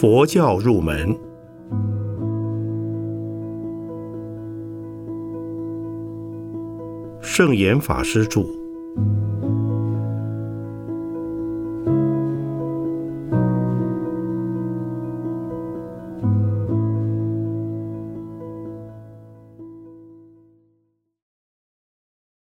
[0.00, 1.14] 佛教入门，
[7.20, 8.40] 圣严法师著。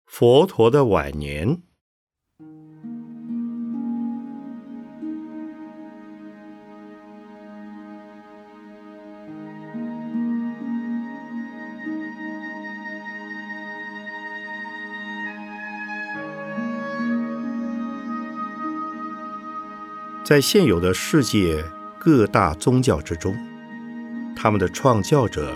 [0.06, 1.60] 佛陀的晚年。
[20.32, 21.62] 在现有的世界
[21.98, 23.36] 各大宗教之中，
[24.34, 25.54] 他们的创教者，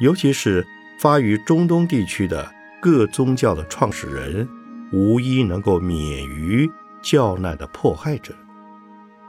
[0.00, 0.66] 尤其是
[0.98, 4.48] 发于中东地区的各宗教的创始人，
[4.92, 6.66] 无一能够免于
[7.02, 8.34] 教难的迫害者，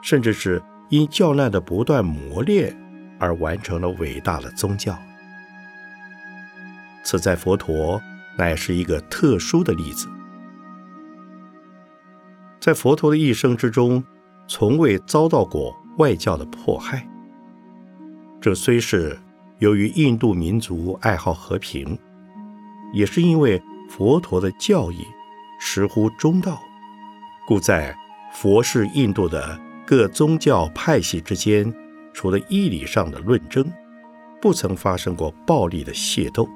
[0.02, 2.73] 甚至是因教难的不断磨练
[3.20, 4.98] 而完成了伟大的宗教。
[7.03, 8.02] 此在佛陀
[8.38, 10.08] 乃是一个特殊的例子，
[12.61, 14.02] 在佛陀的一生之中。
[14.47, 17.08] 从未遭到过外教的迫害。
[18.41, 19.17] 这虽是
[19.59, 21.97] 由于印度民族爱好和平，
[22.94, 25.05] 也是因为佛陀的教义
[25.59, 26.59] 实乎中道，
[27.47, 27.95] 故在
[28.33, 31.73] 佛是印度的各宗教派系之间，
[32.14, 33.66] 除了义理上的论争，
[34.41, 36.49] 不曾发生过暴力的械斗。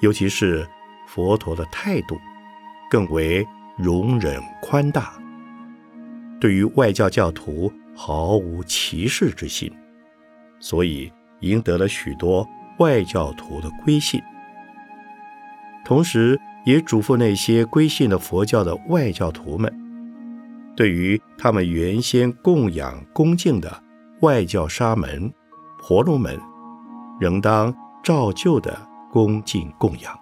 [0.00, 0.66] 尤其是
[1.06, 2.16] 佛陀的态度，
[2.88, 5.12] 更为容忍宽大。
[6.40, 9.72] 对于外教教徒毫无歧视之心，
[10.60, 12.46] 所以赢得了许多
[12.78, 14.20] 外教徒的归信。
[15.84, 19.72] 同时，也嘱咐那些归信了佛教的外教徒们，
[20.76, 23.82] 对于他们原先供养恭敬的
[24.20, 25.32] 外教沙门、
[25.80, 26.38] 婆罗门，
[27.18, 28.78] 仍当照旧的
[29.10, 30.17] 恭敬供养。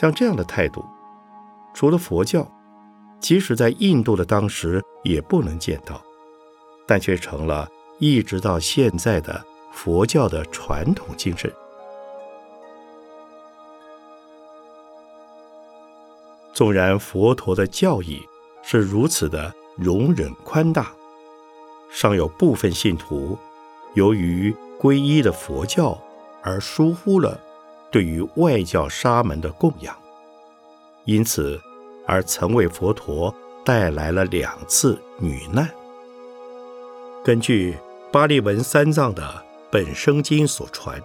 [0.00, 0.82] 像这样的态度，
[1.74, 2.50] 除了佛教，
[3.20, 6.00] 即使在印度的当时也不能见到，
[6.86, 7.68] 但却成了
[7.98, 11.52] 一直到现在的佛教的传统精神。
[16.54, 18.26] 纵然佛陀的教义
[18.62, 20.90] 是如此的容忍宽大，
[21.90, 23.36] 尚有部分信徒
[23.92, 26.00] 由于皈依了佛教
[26.42, 27.38] 而疏忽了。
[27.90, 29.96] 对于外教沙门的供养，
[31.04, 31.60] 因此
[32.06, 33.34] 而曾为佛陀
[33.64, 35.68] 带来了两次女难。
[37.24, 37.76] 根据
[38.12, 41.02] 巴利文三藏的本生经所传，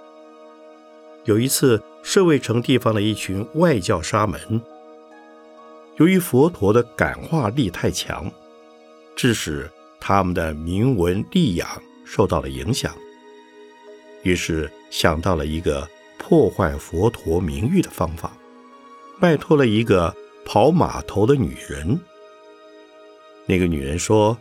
[1.24, 4.62] 有一次舍卫城地方的一群外教沙门，
[5.98, 8.32] 由于佛陀的感化力太强，
[9.16, 9.70] 致使
[10.00, 11.68] 他们的名闻利养
[12.06, 12.94] 受到了影响，
[14.22, 15.90] 于是想到了一个。
[16.28, 18.36] 破坏佛陀名誉的方法，
[19.22, 20.12] 拜托了一个
[20.44, 22.00] 跑码头的女人。
[23.46, 24.36] 那个女人说：“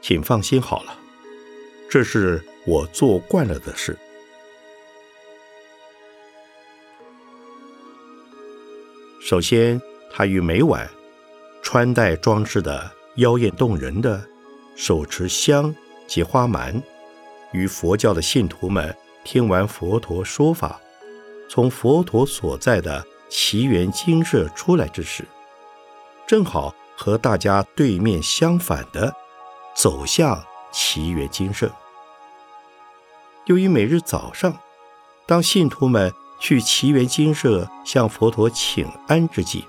[0.00, 0.96] 请放心好了，
[1.90, 3.98] 这是我做惯了的事。”
[9.20, 10.88] 首先，她于每晚
[11.64, 14.24] 穿戴装饰的妖艳动人的，
[14.76, 15.74] 手持香
[16.06, 16.80] 及花蛮，
[17.50, 20.80] 与佛教的信徒们听完佛陀说法。
[21.54, 25.22] 从佛陀所在的奇缘精舍出来之时，
[26.26, 29.14] 正好和大家对面相反的
[29.76, 30.42] 走向
[30.72, 31.70] 奇缘精舍。
[33.44, 34.56] 由于每日早上，
[35.26, 39.62] 当信徒们去奇缘精舍向佛陀请安之际，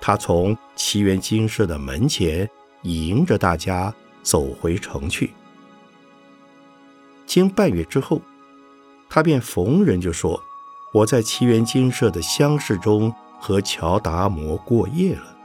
[0.00, 2.50] 他从奇缘精舍的门前
[2.82, 3.94] 迎着大家
[4.24, 5.32] 走回城去。
[7.24, 8.20] 经半月之后，
[9.08, 10.42] 他便逢人就说。
[10.92, 13.10] 我在奇缘精舍的厢室中
[13.40, 15.36] 和乔达摩过夜了。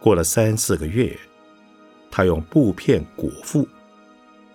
[0.00, 1.16] 过了三四个月，
[2.10, 3.68] 他用布片裹腹，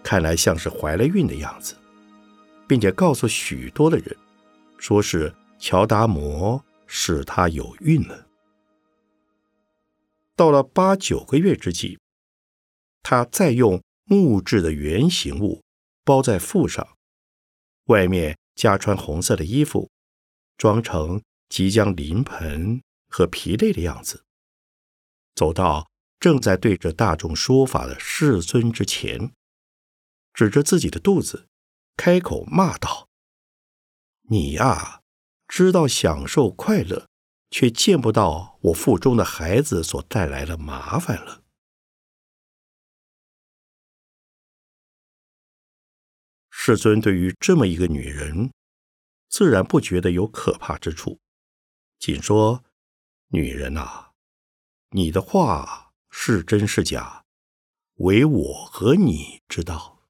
[0.04, 1.76] 看来像是怀了孕的样子，
[2.68, 4.16] 并且告诉许多的人，
[4.78, 8.28] 说是乔达摩使他有孕了。
[10.36, 11.98] 到了八九个月之际，
[13.02, 15.64] 他再用木质的圆形物
[16.04, 16.86] 包在腹上，
[17.86, 18.38] 外面。
[18.56, 19.90] 加穿红色的衣服，
[20.58, 24.24] 装成即将临盆和疲累的样子，
[25.36, 29.32] 走到正在对着大众说法的世尊之前，
[30.34, 31.48] 指着自己的肚子，
[31.96, 33.08] 开口骂道
[34.30, 35.02] ：“你呀，
[35.48, 37.08] 知道享受快乐，
[37.52, 41.45] 却见不到我腹中的孩子所带来的麻烦了。
[46.68, 48.52] 世尊对于这么一个女人，
[49.30, 51.20] 自然不觉得有可怕之处，
[52.00, 52.66] 仅说
[53.30, 54.14] ：“女人啊，
[54.90, 57.24] 你的话是真是假，
[57.98, 60.08] 唯我和你知道。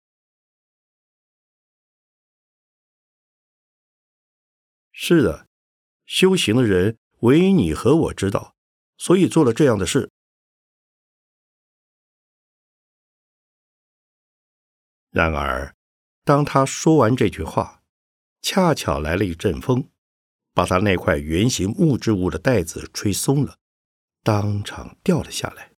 [4.94, 5.50] 是的，
[6.06, 8.56] 修行的人唯你和我知道，
[8.96, 10.10] 所以做了这样的事。
[15.12, 15.75] 然而。”
[16.26, 17.84] 当他说完这句话，
[18.42, 19.92] 恰巧来了一阵风，
[20.56, 23.60] 把他那块圆形木质物的袋子吹松了，
[24.24, 25.72] 当场掉了下来。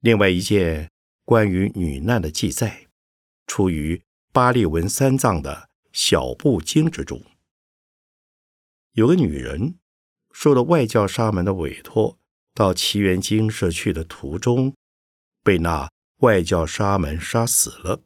[0.00, 0.90] 另外一件
[1.24, 2.86] 关于女难的记载，
[3.46, 4.02] 出于
[4.32, 7.22] 巴利文三藏的小部经之中。
[8.92, 9.78] 有个女人
[10.32, 12.18] 受了外教沙门的委托，
[12.54, 14.74] 到奇缘精舍去的途中。
[15.46, 18.02] 被那外教沙门杀死了，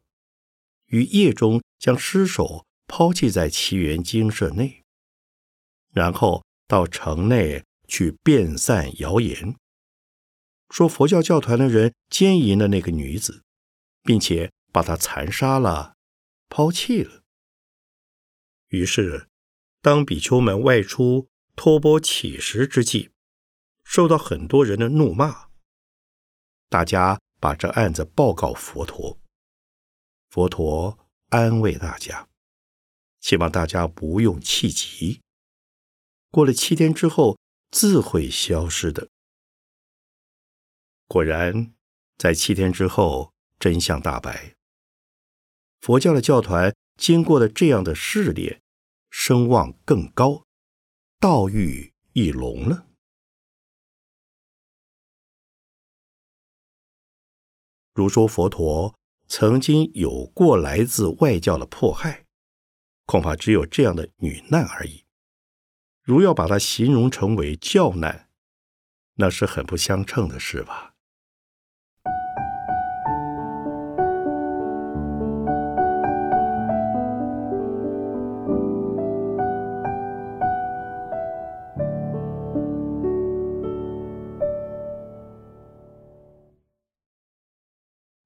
[0.89, 4.85] 于夜中将尸首抛弃在奇园精舍内，
[5.91, 9.57] 然后到城内去遍散谣言，
[10.69, 13.43] 说佛教教团的人奸淫了那个女子，
[14.03, 15.95] 并且把她残杀了，
[16.51, 17.23] 抛弃了。
[18.69, 19.31] 于是，
[19.81, 23.13] 当比丘们外出托钵乞食之际，
[23.83, 25.49] 受到很多人的怒骂，
[26.69, 27.19] 大家。
[27.41, 29.19] 把这案子报告佛陀，
[30.29, 30.99] 佛陀
[31.31, 32.29] 安慰大家，
[33.21, 35.23] 希望大家不用气急。
[36.31, 37.39] 过了七天之后，
[37.71, 39.09] 自会消失的。
[41.09, 41.75] 果然，
[42.19, 44.55] 在七天之后，真相大白。
[45.81, 48.61] 佛教的教团经过了这样的试炼，
[49.09, 50.45] 声望更高，
[51.19, 52.90] 道誉亦隆了。
[57.95, 58.95] 如说佛陀
[59.27, 62.25] 曾经有过来自外教的迫害，
[63.07, 65.05] 恐怕只有这样的女难而已。
[66.03, 68.29] 如要把它形容成为教难，
[69.15, 70.90] 那是很不相称的事吧。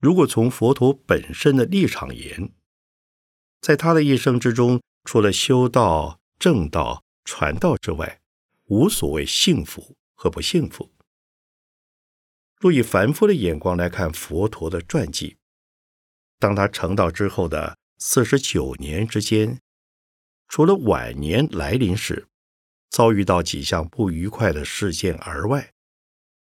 [0.05, 2.53] 如果从佛陀本身的立场言，
[3.63, 8.21] 在他的一生之中，除了修道、正道、传道之外，
[8.67, 10.93] 无所谓幸福和不幸福。
[12.61, 15.39] 若以凡夫的眼光来看佛陀的传记，
[16.39, 19.59] 当他成道之后的四十九年之间，
[20.49, 22.27] 除了晚年来临时
[22.91, 25.73] 遭遇到几项不愉快的事件而外，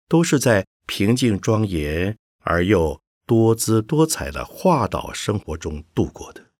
[0.09, 3.01] 都是在平静庄严而又。
[3.27, 6.53] 多姿多彩的化岛生活中度过的。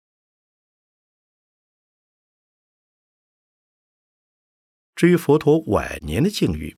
[4.93, 6.75] 至于佛陀晚年的境遇，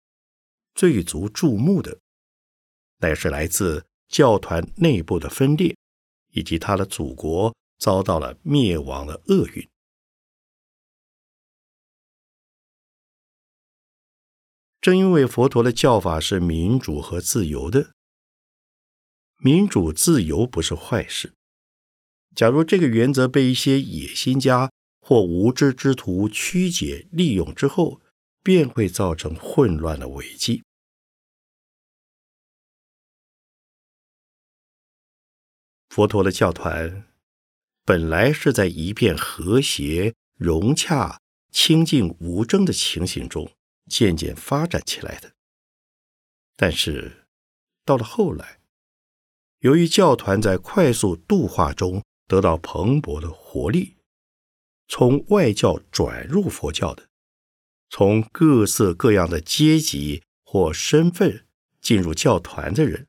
[0.75, 1.99] 最足注目的，
[2.97, 5.75] 乃是来自教团内部的分裂，
[6.33, 9.67] 以及他的祖国遭到了灭亡的厄运。
[14.79, 17.95] 正因为佛陀的教法是民主和自由的。
[19.41, 21.33] 民主自由不是坏事。
[22.35, 24.69] 假如这个原则被一些野心家
[24.99, 28.01] 或无知之徒曲解利用之后，
[28.43, 30.61] 便会造成混乱的危机。
[35.87, 37.07] 佛陀的教团
[37.85, 43.49] 本来是在一片和谐、融洽、清净无争的情形中
[43.89, 45.33] 渐渐发展起来的，
[46.57, 47.25] 但是
[47.85, 48.58] 到了后来。
[49.59, 53.97] 由于教团在快速度化中得到蓬勃的活力，
[54.87, 57.09] 从外教转入佛教的，
[57.89, 61.45] 从各色各样的阶级或身份
[61.81, 63.07] 进入教团的人，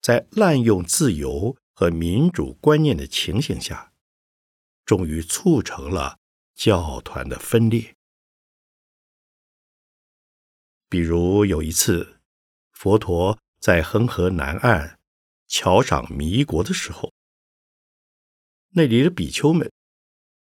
[0.00, 3.92] 在滥用自由和民主观念的情形下，
[4.84, 6.18] 终于促成了
[6.56, 7.94] 教团的分裂。
[10.88, 12.20] 比如有一次，
[12.72, 14.95] 佛陀在恒河南岸。
[15.48, 17.12] 桥上弥国的时候，
[18.70, 19.72] 那里的比丘们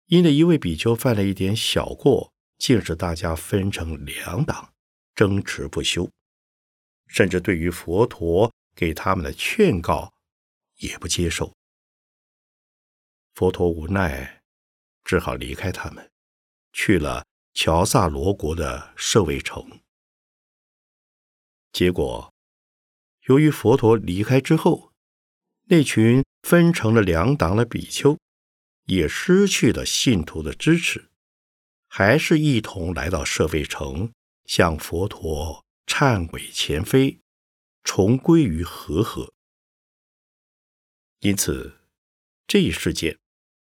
[0.07, 4.75] 因了一位比丘犯了一点小过，竟使大家分成两党，
[5.15, 6.11] 争执不休，
[7.07, 10.13] 甚至对于佛陀给他们的劝告
[10.77, 11.55] 也不接受。
[13.35, 14.43] 佛陀无奈，
[15.05, 16.11] 只好离开他们，
[16.73, 19.81] 去了乔萨罗国的舍卫城。
[21.73, 22.35] 结果，
[23.29, 24.90] 由于佛陀离开之后，
[25.71, 28.19] 那群分成了两党的比丘，
[28.87, 31.11] 也失去了信徒的支持，
[31.87, 34.11] 还是一同来到舍卫城，
[34.47, 37.21] 向佛陀忏悔前非，
[37.85, 39.33] 重归于和合。
[41.21, 41.77] 因此，
[42.49, 43.21] 这一事件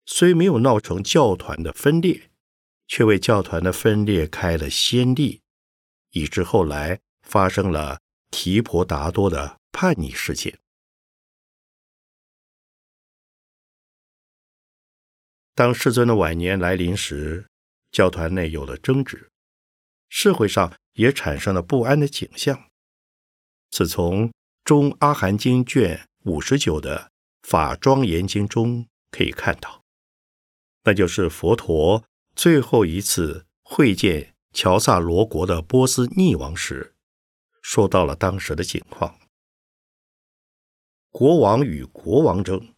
[0.07, 2.30] 虽没有闹成教团的分裂，
[2.88, 5.42] 却为教团的分裂开了先例，
[6.12, 7.00] 以致后来。
[7.23, 8.00] 发生了
[8.33, 10.59] 提婆达多的叛逆事件。
[15.61, 17.47] 当世尊的晚年来临时，
[17.93, 19.29] 教团内有了争执，
[20.09, 22.71] 社会上也产生了不安的景象。
[23.71, 24.29] 此从
[24.64, 27.12] 《中阿含经》卷五十九的
[27.47, 29.83] 《法庄严经》中可以看到，
[30.85, 32.02] 那就是佛陀
[32.35, 36.95] 最后一次会见乔萨罗国的波斯匿王时。
[37.61, 39.21] 说到了当时的情况：
[41.11, 42.75] 国王与国王争，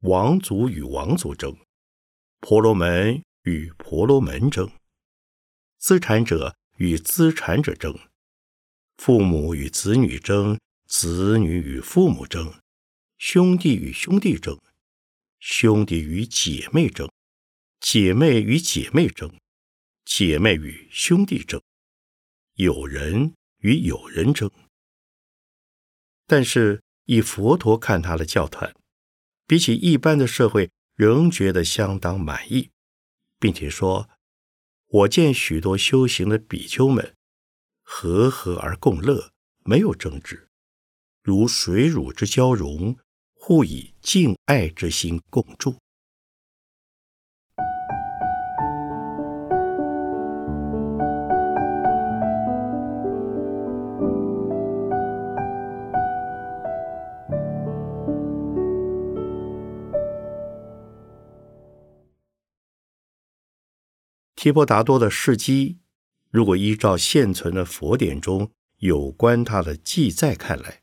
[0.00, 1.54] 王族与王族争，
[2.42, 4.68] 婆罗门与婆罗门争，
[5.78, 7.96] 资产者与资产者争，
[8.96, 12.52] 父母与子女争，子女与父母争，
[13.16, 14.60] 兄弟与兄弟争，
[15.38, 17.08] 兄弟与姐妹争，
[17.78, 19.32] 姐妹与姐妹争，
[20.04, 21.62] 姐妹与兄弟争，
[22.56, 23.34] 友人。
[23.58, 24.50] 与友人争，
[26.26, 28.74] 但是以佛陀看他的教团，
[29.46, 30.72] 比起一般的社会，
[31.02, 32.70] 仍觉得相当满意，
[33.40, 34.08] 并且说
[34.86, 37.16] ：“我见许多修行的比丘们
[37.82, 39.32] 和和而共乐，
[39.64, 40.48] 没有争执，
[41.20, 42.96] 如水乳之交融，
[43.34, 45.74] 互以敬爱之心共住。”
[64.42, 65.78] 提婆达多的事迹，
[66.28, 70.82] 如果依照现存的佛典中有关他的记载看来，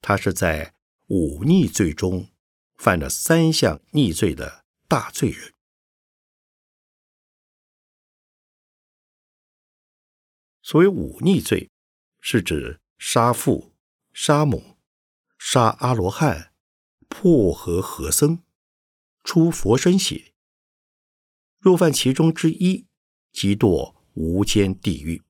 [0.00, 0.76] 他是在
[1.08, 2.30] 忤逆罪中
[2.76, 5.54] 犯了三项逆罪的大罪人。
[10.62, 11.72] 所谓忤逆罪，
[12.20, 13.74] 是指杀父、
[14.12, 14.76] 杀母、
[15.36, 16.52] 杀阿罗汉、
[17.08, 18.44] 破和和僧、
[19.24, 20.27] 出佛身血。
[21.58, 22.86] 若犯其中之一，
[23.32, 25.22] 即堕无间地狱。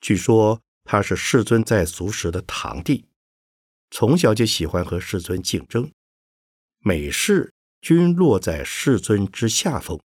[0.00, 3.08] 据说他是世尊在俗时的堂弟，
[3.90, 5.92] 从小就喜欢和世尊竞争，
[6.78, 10.00] 每事均落在世尊之下风，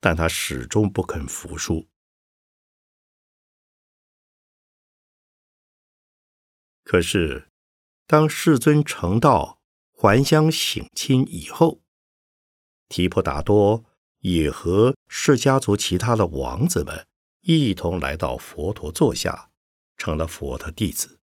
[0.00, 1.88] 但他始终不肯服输。
[6.84, 7.50] 可是，
[8.06, 9.60] 当世尊成道
[9.90, 11.80] 还乡省亲以后，
[12.88, 13.84] 提婆达多。
[14.26, 17.06] 也和释家族其他的王子们
[17.42, 19.50] 一同来到佛陀座下，
[19.96, 21.20] 成了佛的弟子。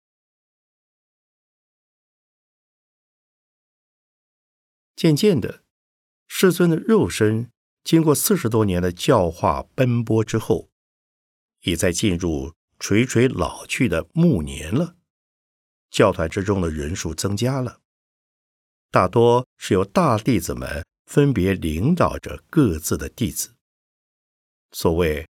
[4.95, 5.65] 渐渐的，
[6.29, 7.51] 世尊的肉身
[7.83, 10.71] 经过四十多年的教化奔波之后，
[11.63, 14.95] 已在进入垂垂老去的暮年了。
[15.91, 17.81] 教团之中的人数增加了，
[18.93, 20.87] 大多是由大弟子们。
[21.13, 23.51] 分别领导着各自的弟子。
[24.71, 25.29] 所谓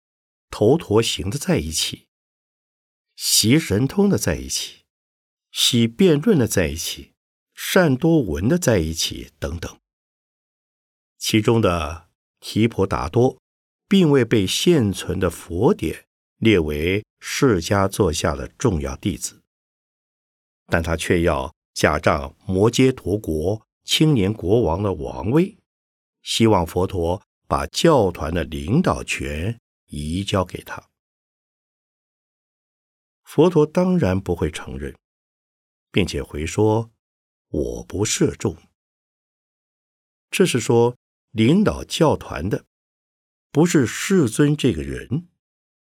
[0.49, 2.07] 头陀行的在一起，
[3.17, 4.83] 习神通的在一起，
[5.51, 7.11] 习辩论的在一起，
[7.53, 9.77] 善多闻的在一起等等。
[11.17, 12.07] 其中的
[12.39, 13.37] 提婆达多，
[13.89, 16.05] 并未被现存的佛典
[16.37, 19.41] 列为释迦座下的重要弟子，
[20.67, 25.57] 但他却要假仗摩揭陀国青年国王的王位。
[26.23, 30.89] 希望佛陀把教团的领导权移交给他，
[33.23, 34.97] 佛陀当然不会承认，
[35.91, 36.91] 并且回说
[37.51, 38.57] ：“我不摄众。”
[40.31, 40.97] 这是说，
[41.31, 42.65] 领导教团的
[43.51, 45.27] 不是世尊这个人，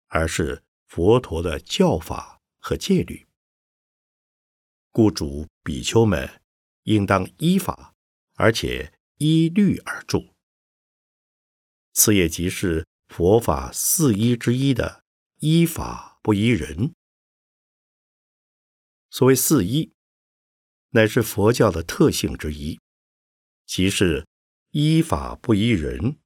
[0.08, 3.28] 而是佛陀的教法和戒律。
[4.90, 6.42] 故主比丘们
[6.84, 7.94] 应当依法，
[8.36, 8.92] 而且。
[9.22, 10.34] 依律而住，
[11.92, 15.04] 此也即是佛法四依之一的
[15.38, 16.92] 依法不依人。
[19.10, 19.92] 所谓四依，
[20.88, 22.80] 乃是佛教的特性之一，
[23.64, 24.26] 即是
[24.72, 26.16] 依法不依人；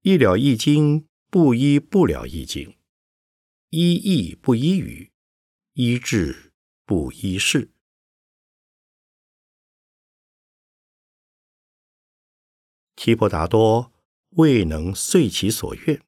[0.00, 2.76] 一了一经不依不了一经；
[3.68, 5.12] 依义不依语；
[5.74, 6.52] 依智
[6.84, 7.73] 不依事。
[12.96, 13.92] 提婆达多
[14.30, 16.00] 未能遂其所愿，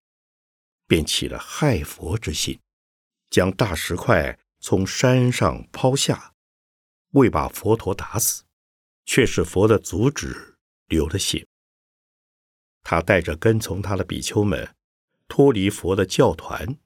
[0.87, 2.59] 便起了害佛之心，
[3.29, 6.35] 将大石块从山上抛下，
[7.11, 8.45] 为把佛陀打死，
[9.05, 11.47] 却使佛的足趾流了血。
[12.83, 14.75] 他带着跟从他的比丘们
[15.27, 16.79] 脱离佛的教团，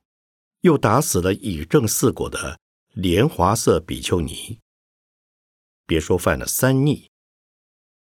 [0.62, 2.58] 又打死了以正四果的
[2.94, 4.58] 莲华色比丘尼。
[5.86, 7.10] 别说犯了三逆，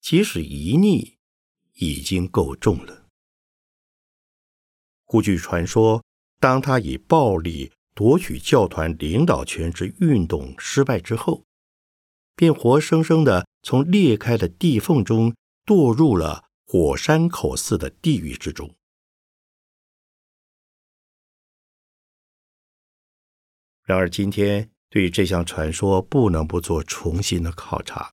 [0.00, 1.17] 即使一逆。
[1.78, 3.06] 已经够重了。
[5.04, 6.04] 故据传说，
[6.38, 11.44] 当他以暴力夺取教团领导权之运动失败之后，
[12.36, 18.74] 便活生生的从裂开的地缝中堕入了火山口似的地狱之中。
[23.82, 28.12] 然而，今天对这项传说不能不做重新的考察，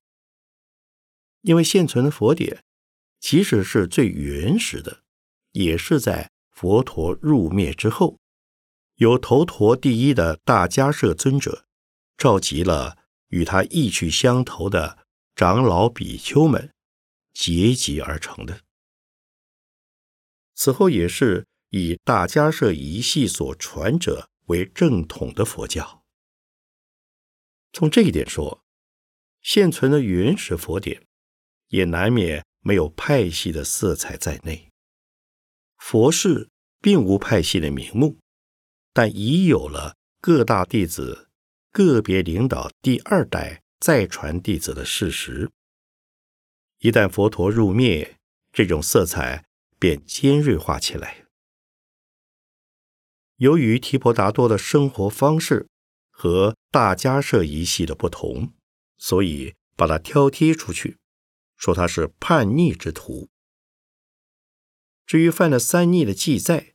[1.42, 2.64] 因为现存的佛典。
[3.28, 5.02] 即使是最原始的，
[5.50, 8.20] 也是在佛陀入灭之后，
[8.98, 11.66] 由头陀第一的大迦摄尊者
[12.16, 12.96] 召集了
[13.30, 15.04] 与他意趣相投的
[15.34, 16.72] 长老比丘们
[17.34, 18.60] 结集而成的。
[20.54, 26.04] 此后也是以大迦摄一系所传者为正统的佛教。
[27.72, 28.62] 从这一点说，
[29.42, 31.04] 现存的原始佛典
[31.66, 32.46] 也难免。
[32.66, 34.72] 没有派系的色彩在内，
[35.78, 36.48] 佛事
[36.80, 38.18] 并无派系的名目，
[38.92, 41.28] 但已有了各大弟子
[41.70, 45.48] 个别领导第二代再传弟子的事实。
[46.80, 48.16] 一旦佛陀入灭，
[48.52, 49.44] 这种色彩
[49.78, 51.24] 便尖锐化起来。
[53.36, 55.68] 由于提婆达多的生活方式
[56.10, 58.52] 和大迦摄一系的不同，
[58.98, 60.96] 所以把他挑剔出去。
[61.56, 63.28] 说他是叛逆之徒。
[65.06, 66.74] 至于犯了三逆的记载，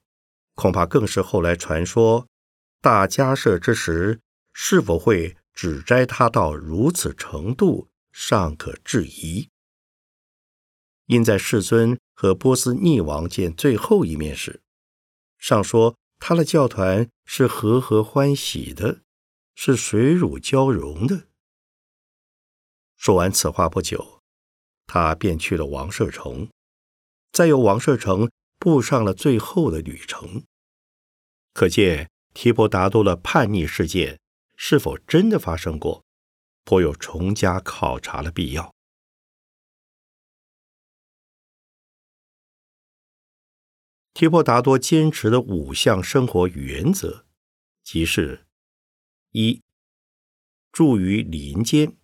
[0.55, 2.27] 恐怕更是后来传说
[2.79, 4.21] 大家摄之时
[4.53, 9.49] 是否会只摘他到如此程度，尚可质疑。
[11.07, 14.61] 因在世尊和波斯匿王见最后一面时，
[15.37, 19.01] 上说他的教团是和和欢喜的，
[19.55, 21.27] 是水乳交融的。
[22.95, 24.20] 说完此话不久。
[24.93, 26.49] 他便去了王舍城，
[27.31, 30.43] 再由王舍城步上了最后的旅程。
[31.53, 34.19] 可见提婆达多的叛逆事件
[34.57, 36.03] 是否真的发生过，
[36.65, 38.75] 颇有重加考察的必要。
[44.13, 47.25] 提婆达多坚持的五项生活原则，
[47.81, 48.45] 即是：
[49.31, 49.61] 一、
[50.73, 51.95] 住于林间，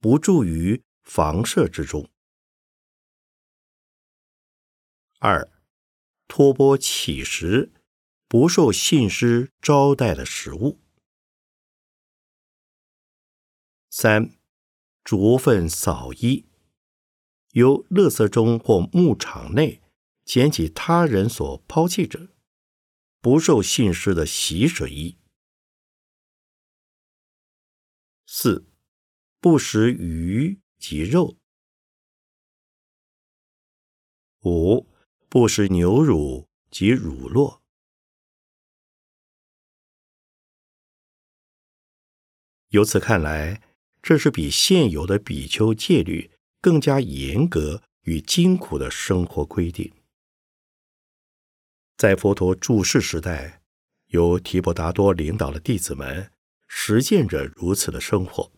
[0.00, 0.82] 不住于。
[1.06, 2.10] 房舍之中。
[5.20, 5.50] 二，
[6.26, 7.72] 托钵乞食，
[8.28, 10.80] 不受信师招待的食物。
[13.88, 14.36] 三，
[15.04, 16.44] 逐粪扫衣，
[17.52, 19.80] 由垃圾中或牧场内
[20.24, 22.28] 捡起他人所抛弃者，
[23.20, 25.16] 不受信师的洗舍衣。
[28.26, 28.68] 四，
[29.40, 30.60] 不食鱼。
[30.78, 31.36] 及肉，
[34.42, 34.86] 五
[35.28, 37.60] 不食牛乳及乳酪。
[42.68, 43.62] 由此看来，
[44.02, 49.92] 这是比现有的比丘戒律更加严格与艰苦的生活规定。
[51.96, 53.62] 在佛陀住世时代，
[54.08, 56.30] 由提婆达多领导的弟子们
[56.68, 58.52] 实践着如此的生活，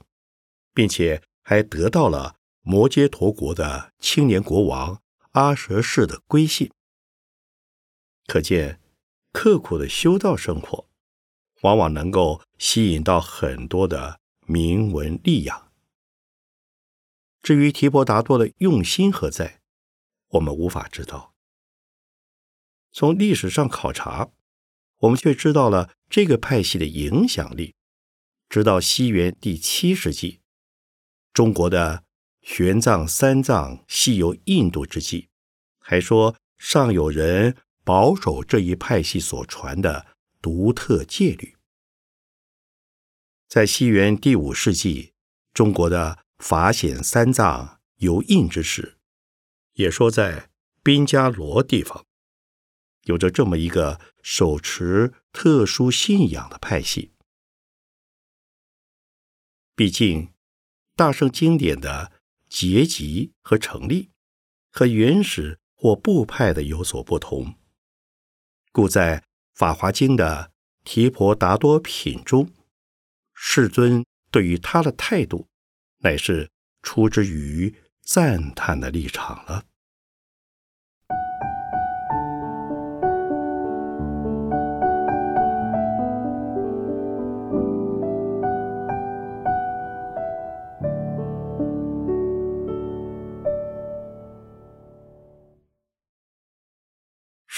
[0.74, 1.22] 并且。
[1.48, 6.70] 还得到了摩揭陀国的青年国王阿舍氏的归信，
[8.26, 8.82] 可见
[9.32, 10.86] 刻苦的修道生活，
[11.62, 15.72] 往往能够吸引到很多的名闻利养。
[17.40, 19.62] 至于提婆达多的用心何在，
[20.32, 21.34] 我们无法知道。
[22.92, 24.32] 从历史上考察，
[24.98, 27.74] 我们却知道了这个派系的影响力，
[28.50, 30.42] 直到西元第七世纪。
[31.38, 32.02] 中国的
[32.42, 35.28] 玄奘、三藏西游印度之际，
[35.78, 40.08] 还说尚有人保守这一派系所传的
[40.42, 41.54] 独特戒律。
[43.46, 45.12] 在西元第五世纪，
[45.54, 48.98] 中国的法显三藏游印之时，
[49.74, 50.50] 也说在
[50.82, 52.04] 宾加罗地方，
[53.04, 57.12] 有着这么一个手持特殊信仰的派系。
[59.76, 60.32] 毕竟，
[60.98, 62.10] 大圣经典的
[62.48, 64.10] 结集和成立，
[64.68, 67.54] 和原始或部派的有所不同，
[68.72, 69.18] 故在
[69.54, 70.50] 《法华经》的
[70.82, 72.50] 提婆达多品中，
[73.32, 75.46] 世尊对于他的态度，
[75.98, 76.50] 乃是
[76.82, 79.66] 出之于赞叹的立场了。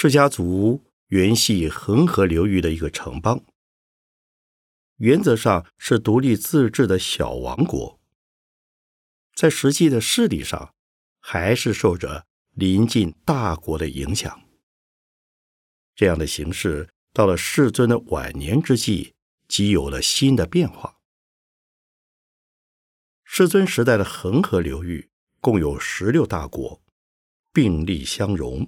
[0.03, 3.45] 释迦族原系恒河流域的一个城邦，
[4.97, 8.01] 原则上是独立自治的小王国，
[9.35, 10.75] 在实际的势力上，
[11.19, 14.41] 还是受着邻近大国的影响。
[15.95, 19.13] 这样的形势到了世尊的晚年之际，
[19.49, 20.97] 即有了新的变化。
[23.23, 25.11] 世尊时代的恒河流域
[25.43, 26.81] 共有十六大国，
[27.53, 28.67] 并立相融。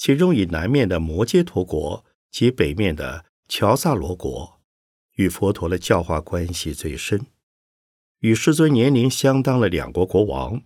[0.00, 4.58] 其中以南面的摩揭陀国及北面的乔萨罗国
[5.16, 7.26] 与佛陀的教化关系最深，
[8.20, 10.62] 与世尊年龄相当的两国国王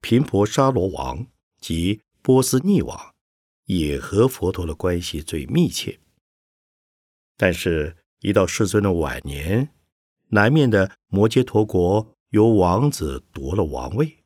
[0.00, 1.26] 频婆沙罗王
[1.60, 3.12] 及波斯匿王
[3.64, 5.98] 也和佛陀的关系最密切。
[7.36, 9.70] 但是，一到世尊的晚年，
[10.28, 14.18] 南面的摩揭陀国由王子夺了王位，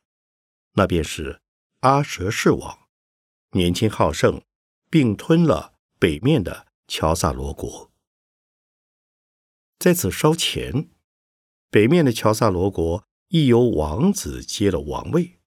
[0.73, 1.41] 那便是
[1.79, 2.84] 阿舍世王。
[3.55, 4.43] 年轻好胜，
[4.89, 7.89] 并吞了北面的乔萨罗国。
[9.79, 10.89] 在此稍前，
[11.69, 15.39] 北面的乔萨罗国亦由王子接了王位，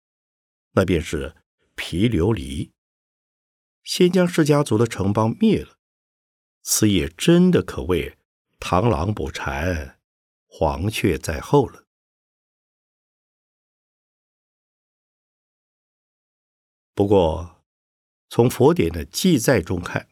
[0.73, 1.37] 那便是
[1.75, 2.71] 皮琉璃。
[3.85, 5.77] 先将释迦族的城邦灭了，
[6.62, 8.16] 此也真的可谓
[8.59, 10.01] 螳螂捕蝉，
[10.47, 11.85] 黄雀在后了。
[16.94, 17.58] 不过。
[18.28, 20.08] 从佛典的记载中看，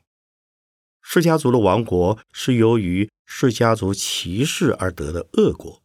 [1.03, 5.83] 释迦族的王国是由于释迦族歧视而得的恶果。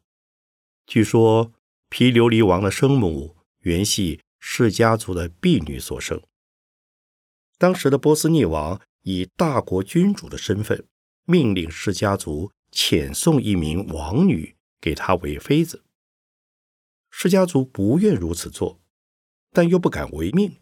[0.87, 1.51] 据说
[1.89, 6.21] 毗琉璃王的生母原系释迦族的婢女所生。
[7.57, 10.85] 当时的波斯匿王以大国君主的身份，
[11.25, 15.83] 命令释迦族遣送一名王女给他为妃子。
[17.09, 18.79] 释迦族不愿如此做，
[19.51, 20.57] 但又不敢违命，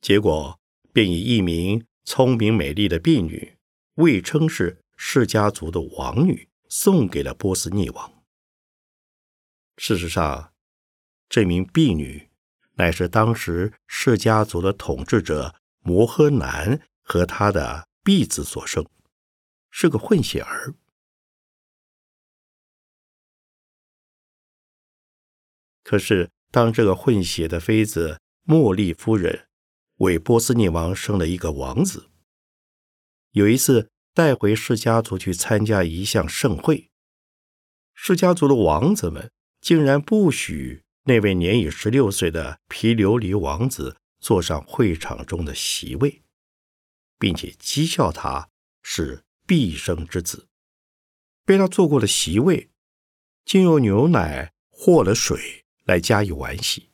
[0.00, 0.59] 结果。
[0.92, 3.56] 便以一名聪明美丽的婢女，
[3.94, 8.24] 未称是释迦族的王女，送给了波斯匿王。
[9.76, 10.52] 事实上，
[11.28, 12.30] 这名婢女
[12.74, 18.84] 乃是当时释迦族的统治者摩诃南和他的婢子所生，
[19.70, 20.74] 是个混血儿。
[25.82, 29.49] 可是，当这个混血的妃子茉莉夫人。
[30.00, 32.10] 为波斯匿王生了一个王子。
[33.32, 36.90] 有一次带回释家族去参加一项盛会，
[37.94, 46.22] 释家族的王子们竟然不许那位年已十六岁的皮琉璃王子坐上会场中的席位，
[47.18, 48.48] 并且讥笑他
[48.82, 50.48] 是毕生之子。
[51.44, 52.70] 被他坐过的席位，
[53.44, 56.88] 竟用牛奶和了水来加以玩洗。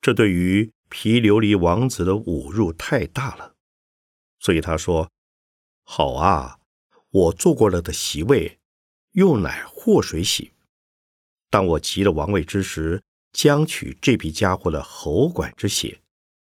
[0.00, 3.56] 这对于皮琉璃王子的侮辱太大了，
[4.38, 5.10] 所以他说
[5.82, 6.60] ：“好啊，
[7.10, 8.60] 我坐过了的席位，
[9.12, 10.52] 用奶和水洗。
[11.50, 16.02] 当我急了王位之时，将取这批家伙的喉管之血，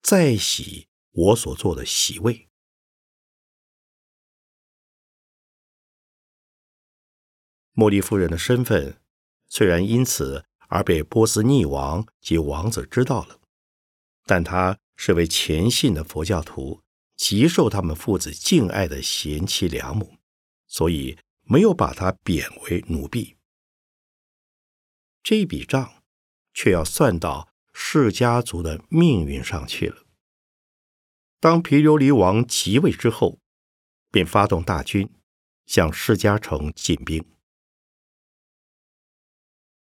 [0.03, 2.49] 再洗我所坐的席位。”
[7.75, 9.01] 茉莉夫人的身份
[9.49, 13.41] 虽然因此而被波斯匿王及王子知道了。
[14.27, 16.81] 但他是位虔信的佛教徒，
[17.15, 20.17] 极受他们父子敬爱的贤妻良母，
[20.67, 23.37] 所以没有把他贬为奴婢。
[25.23, 26.03] 这笔账
[26.55, 30.07] 却要算到释家族的命运上去了。
[31.39, 33.39] 当毗琉璃王即位之后，
[34.11, 35.13] 便发动大军
[35.67, 37.23] 向释迦城进兵。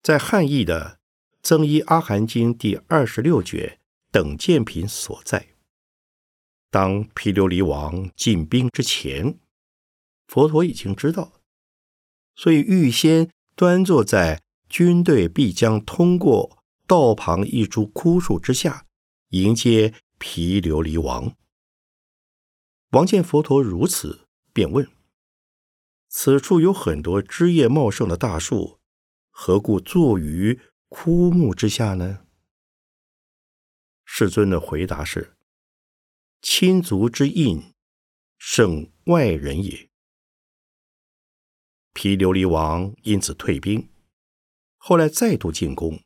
[0.01, 1.01] 在汉译的
[1.43, 3.80] 《增一阿含经》第二十六卷。
[4.11, 5.49] 等见品所在。
[6.71, 9.39] 当毗琉璃王进兵之前，
[10.27, 11.41] 佛陀已经知道，
[12.37, 18.87] 所以预先端坐在军队必将通过道旁一株枯树之下，
[19.31, 21.35] 迎接毗琉璃王。
[22.91, 24.89] 王见佛陀如此，便问
[26.09, 28.79] ：“此处有很多枝叶茂盛的大树，
[29.31, 32.21] 何故坐于枯木之下呢？”
[34.13, 35.37] 世尊的回答是
[36.43, 37.73] ：“亲族之印，
[38.39, 39.89] 胜外人也。”
[41.95, 43.89] 毗琉璃王因此退兵，
[44.77, 46.03] 后来再度进攻，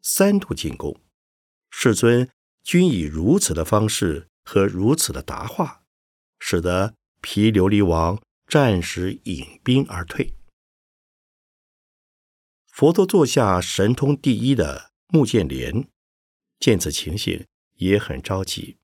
[0.00, 1.02] 三度进攻，
[1.68, 2.30] 世尊
[2.62, 5.82] 均以如此的方式和如此的答话。
[6.38, 10.32] 使得毗琉璃王暂时引兵而退。
[12.66, 15.90] 佛陀座下神通第一的目犍连
[16.60, 18.76] 见此情形，也很着急，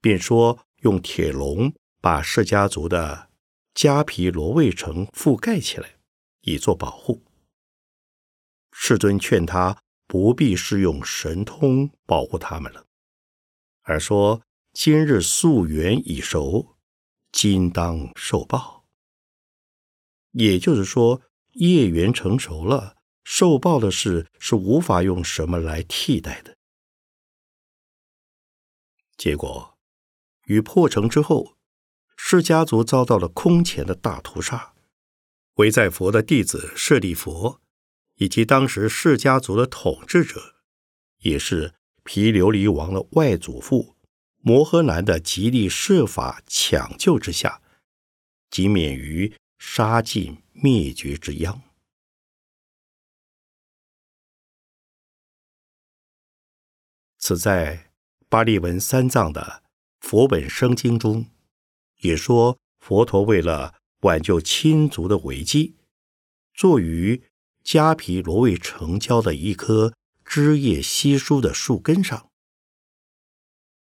[0.00, 3.30] 便说用铁笼把释迦族的
[3.74, 5.96] 迦毗罗卫城覆盖起来，
[6.42, 7.22] 以作保护。
[8.72, 12.86] 世尊劝他不必是用神通保护他们了，
[13.82, 14.42] 而说。
[14.78, 16.76] 今日宿缘已熟，
[17.32, 18.84] 今当受报。
[20.32, 21.22] 也就是说，
[21.52, 26.55] 业缘成熟了，受报的事是无法用什么来替代的。
[29.16, 29.78] 结果，
[30.44, 31.56] 与破城之后，
[32.16, 34.74] 释迦族遭到了空前的大屠杀。
[35.54, 37.60] 围在佛的弟子舍利佛，
[38.16, 40.56] 以及当时释迦族的统治者，
[41.18, 41.74] 也是
[42.04, 43.96] 毗琉璃王的外祖父。
[44.40, 47.60] 摩诃南的极力设法抢救之下，
[48.48, 51.62] 即免于杀尽灭绝之殃。
[57.18, 57.85] 此在
[58.28, 59.62] 巴利文三藏的
[60.00, 61.30] 佛本生经中，
[62.00, 65.76] 也说佛陀为了挽救亲族的危机，
[66.52, 67.22] 坐于
[67.64, 72.30] 迦毗罗卫城郊的一棵枝叶稀疏的树根上。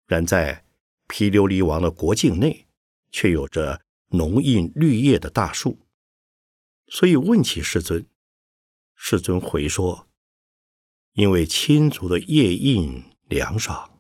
[0.07, 0.64] 然在
[1.07, 2.66] 毗琉璃王的国境内，
[3.11, 5.79] 却有着浓荫绿叶的大树，
[6.88, 8.07] 所以问起世尊，
[8.97, 10.09] 世尊回说
[11.14, 13.94] ：“因为亲族的叶荫凉爽，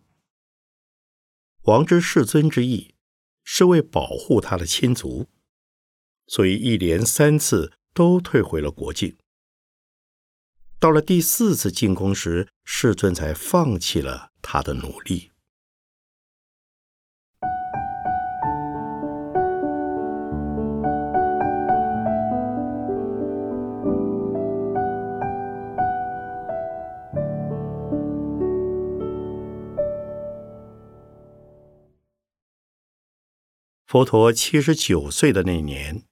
[1.64, 2.94] 王之世尊之意
[3.42, 5.28] 是为保护他的亲族，
[6.26, 9.16] 所以一连三次都退回了国境。
[10.78, 15.30] 到了第四次进攻时，世尊才放弃了他的努力。”
[33.94, 36.02] 佛陀七十九岁的那年，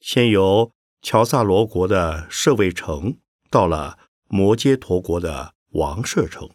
[0.00, 6.50] 先由乔萨罗国的舍卫城到了摩揭陀国的王舍城。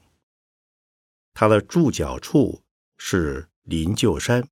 [1.33, 2.65] 他的住脚处
[2.97, 4.49] 是灵鹫山，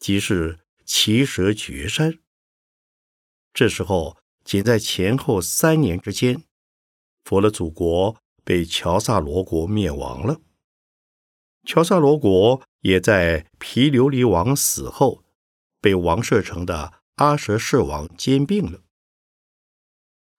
[0.00, 2.18] 即是奇蛇绝山。
[3.52, 6.42] 这时候，仅在前后三年之间，
[7.22, 10.40] 佛的祖国被乔萨罗国灭亡了。
[11.62, 15.22] 乔萨罗国也在毗琉璃王死后。
[15.84, 18.80] 被王舍城的阿舍世王兼并了。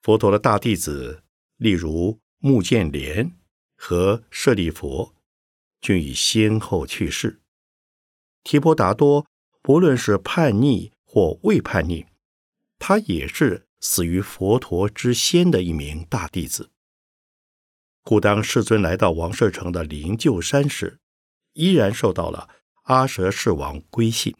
[0.01, 1.21] 佛陀的大弟子，
[1.57, 3.31] 例如目犍连
[3.75, 5.13] 和舍利佛，
[5.79, 7.41] 均已先后去世。
[8.43, 9.27] 提婆达多，
[9.61, 12.07] 不论是叛逆或未叛逆，
[12.79, 16.71] 他也是死于佛陀之先的一名大弟子。
[18.01, 20.97] 故当世尊来到王舍城的灵鹫山时，
[21.53, 22.49] 依然受到了
[22.85, 24.35] 阿舍世王归信。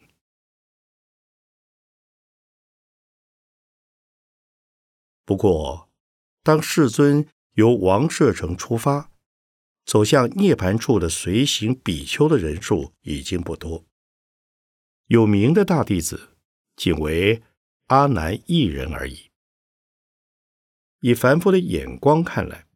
[5.26, 5.90] 不过，
[6.44, 9.10] 当世尊由王舍城出发，
[9.84, 13.84] 走向涅盘处的随行比丘的人数已经不多。
[15.08, 16.36] 有名的大弟子
[16.76, 17.42] 仅为
[17.86, 19.30] 阿难一人而已。
[21.00, 22.68] 以凡夫的眼光看来，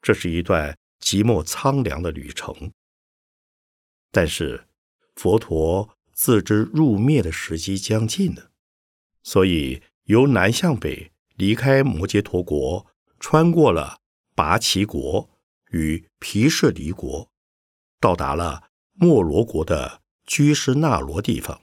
[0.00, 2.72] 这是一段寂寞苍凉的旅程。
[4.10, 4.66] 但是，
[5.16, 8.50] 佛陀自知入灭的时机将近了，
[9.22, 11.12] 所以由南向北。
[11.40, 12.86] 离开摩羯陀国，
[13.18, 14.02] 穿过了
[14.34, 15.30] 拔奇国
[15.70, 17.30] 与毗舍离国，
[17.98, 21.58] 到达了莫罗国的居士那罗地方。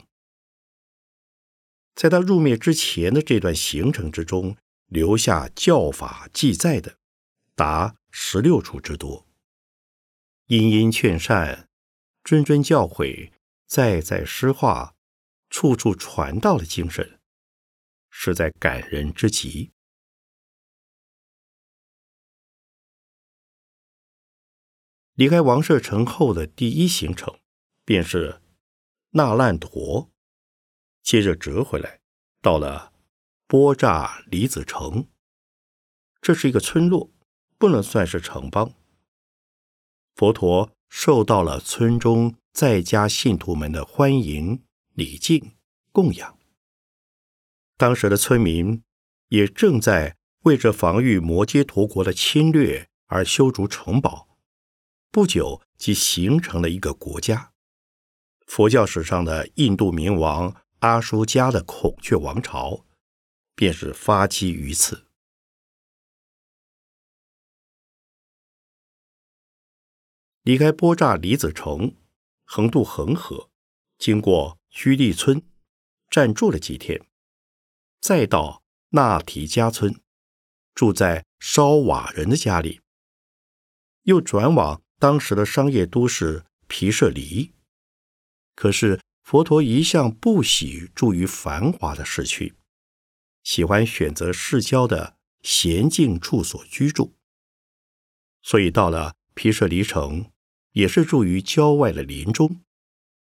[1.94, 4.56] 在他入灭之前的这段行程之中，
[4.88, 6.96] 留下教法记载的
[7.54, 9.28] 达十六处之多。
[10.46, 11.68] 殷殷劝善，
[12.24, 13.30] 谆谆教诲，
[13.68, 14.96] 再再施化，
[15.48, 17.17] 处处传道的精神。
[18.20, 19.70] 实在感人之极。
[25.14, 27.38] 离开王舍城后的第一行程，
[27.84, 28.42] 便是
[29.10, 30.10] 那烂陀，
[31.00, 32.00] 接着折回来，
[32.42, 32.92] 到了
[33.46, 35.06] 波扎离子城。
[36.20, 37.12] 这是一个村落，
[37.56, 38.74] 不能算是城邦。
[40.16, 45.52] 佛陀受到了村中在家信徒们的欢迎、礼敬、
[45.92, 46.37] 供养。
[47.78, 48.82] 当时的村民
[49.28, 54.36] 也正在为着防御摩揭陀国的侵略而修筑城堡。
[55.12, 57.52] 不久，即形成了一个国家。
[58.48, 62.84] 佛教史上的印度明王阿舒加的孔雀王朝，
[63.54, 65.06] 便是发迹于此。
[70.42, 71.94] 离开波扎离子城，
[72.44, 73.50] 横渡恒河，
[73.98, 75.42] 经过居利村，
[76.10, 77.07] 暂住了几天，
[78.00, 80.00] 再到纳提加村，
[80.74, 82.80] 住在烧瓦人的家里，
[84.02, 84.82] 又转往。
[85.00, 87.52] 当时的商业都市皮舍离，
[88.56, 92.56] 可是佛陀一向不喜住于繁华的市区，
[93.44, 97.14] 喜欢选择市郊的闲静处所居住。
[98.42, 100.32] 所以到了皮舍离城，
[100.72, 102.64] 也是住于郊外的林中，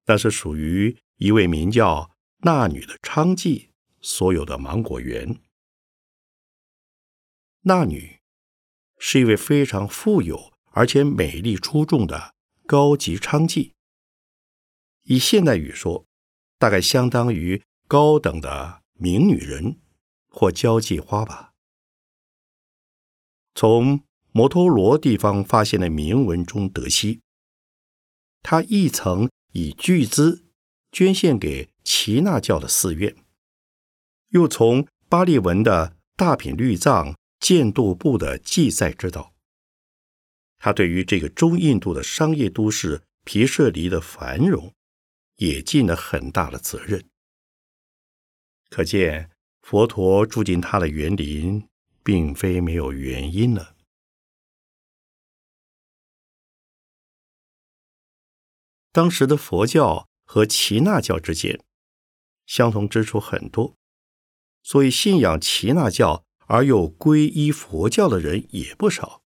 [0.07, 3.70] 那是属于一位名叫那女的娼妓
[4.01, 5.41] 所有的芒果园。
[7.63, 8.21] 那女
[8.99, 10.51] 是一位非常富有。
[10.73, 12.33] 而且美丽出众的
[12.65, 13.73] 高级娼妓，
[15.03, 16.07] 以现代语说，
[16.59, 19.81] 大概相当于高等的名女人
[20.29, 21.55] 或交际花吧。
[23.53, 27.21] 从摩托罗地方发现的铭文中得悉，
[28.43, 30.45] 他亦曾以巨资
[30.93, 33.17] 捐献给耆那教的寺院，
[34.31, 39.35] 又从巴利文的大品律藏建度部的记载知道。
[40.59, 44.75] 他对于这个中印度的商业都市皮舍离的繁荣，
[45.37, 47.09] 也尽了很大的责任。
[48.69, 49.31] 可见
[49.63, 51.67] 佛陀住进他的园林，
[52.03, 53.75] 并非没有原因了。
[58.93, 61.65] 当时的佛教和耆那教之间
[62.47, 63.77] 相同之处很多，
[64.63, 69.23] 所以信仰耆那教而又皈依佛教的人也不少。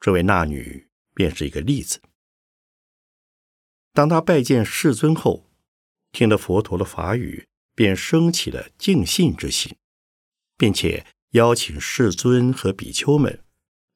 [0.00, 2.00] 这位那女便是一个例子。
[3.92, 5.50] 当他拜见世尊后，
[6.12, 9.76] 听了佛陀的法语，便升起了敬信之心，
[10.56, 13.44] 并且邀请世尊和比丘们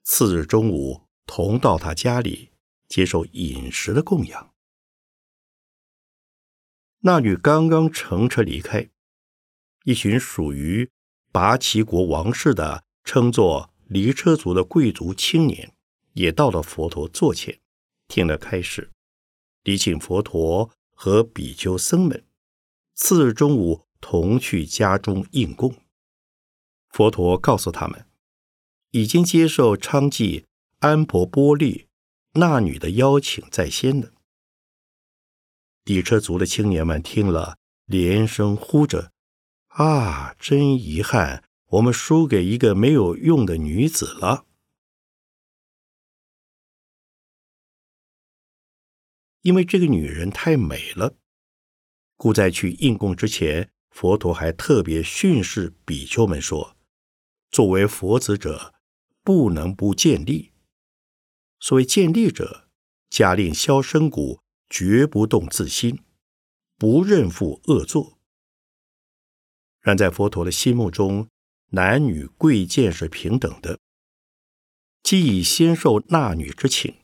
[0.03, 2.51] 次日中午同到他家里
[2.89, 4.53] 接受饮食的供养。
[7.05, 8.91] 那女刚刚乘车离开，
[9.85, 10.91] 一群属于
[11.31, 15.73] 拔旗国王室的称作离车族的贵族青年。
[16.15, 17.59] 也到了佛陀座前，
[18.07, 18.91] 听了开示，
[19.63, 22.27] 礼请佛陀和比丘僧们
[22.95, 25.75] 次日中午同去家中应供。
[26.91, 28.05] 佛陀告诉他们，
[28.91, 30.45] 已经接受娼妓
[30.81, 31.89] 安婆波利
[32.35, 34.13] 那女的邀请在先的。
[35.83, 39.12] 底车族的青年们听了，连声呼着
[39.75, 44.47] ：“啊，真遗憾，我们输给一个没有用的女子了。”
[49.43, 51.17] 因为这个女人太美了，
[52.17, 56.77] 故在去应供之前，佛陀还特别训示比丘们说
[57.51, 58.75] ：“作为佛子者，
[59.25, 60.53] 不能不见利。
[61.59, 62.69] 所谓见利者，
[63.11, 66.05] 假令消生骨，绝不动自心，
[66.77, 68.22] 不认负恶作。
[69.83, 71.29] 然在佛陀的心目中，
[71.71, 73.79] 男女贵贱是平等的，
[75.03, 76.95] 既已先受纳女之请。”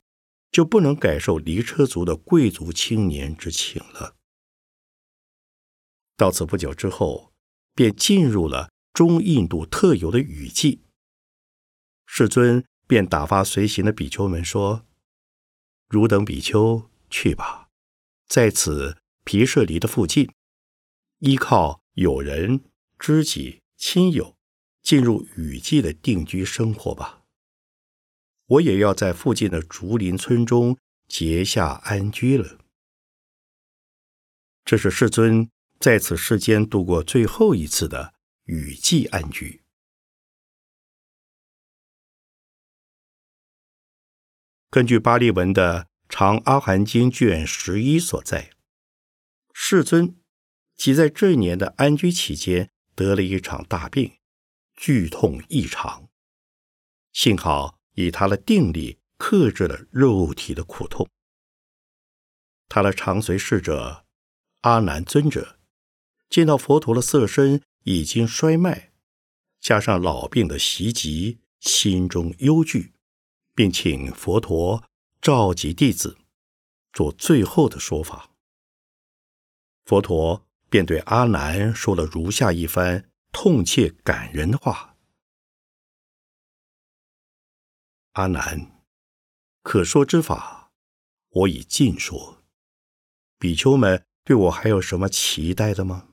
[0.51, 4.15] 就不能改受离车族的贵族青年之请了。
[6.17, 7.31] 到此不久之后，
[7.75, 10.81] 便进入了中印度特有的雨季。
[12.07, 14.87] 世尊便打发随行的比丘们说
[15.87, 17.69] ：“汝等比丘去吧，
[18.27, 20.33] 在此皮舍离的附近，
[21.19, 22.65] 依靠友人、
[22.99, 24.35] 知己、亲友，
[24.83, 27.23] 进入雨季的定居生活吧。”
[28.45, 30.77] 我也要在附近的竹林村中
[31.07, 32.59] 结下安居了。
[34.65, 38.13] 这是世尊在此世间度过最后一次的
[38.45, 39.61] 雨季安居。
[44.71, 48.51] 根据巴利文的《长阿含经》卷十一所在，
[49.53, 50.15] 世尊
[50.75, 54.17] 即在这一年的安居期间得了一场大病，
[54.75, 56.09] 剧痛异常，
[57.13, 57.79] 幸好。
[57.95, 61.09] 以他的定力克制了肉体的苦痛。
[62.69, 64.05] 他的长随侍者
[64.61, 65.59] 阿难尊者
[66.29, 68.93] 见到佛陀的色身已经衰迈，
[69.59, 72.93] 加上老病的袭击，心中忧惧，
[73.53, 74.83] 并请佛陀
[75.21, 76.17] 召集弟子
[76.93, 78.31] 做最后的说法。
[79.83, 84.97] 佛陀便对阿难说了如下一番痛切感人的话
[88.13, 88.83] ：“阿难，
[89.61, 90.71] 可说之法，
[91.29, 92.43] 我已尽说。”
[93.39, 96.09] 比丘们对我还有什么期待的吗？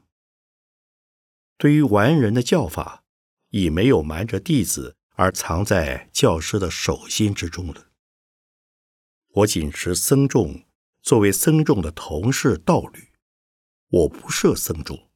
[1.58, 3.04] 对于完人的教法，
[3.48, 7.90] 已没有瞒着弟子而藏在教师的手心之中了。
[9.28, 10.64] 我仅持僧众
[11.02, 13.05] 作为僧众的同事道侣，
[13.88, 15.08] 我不设僧众，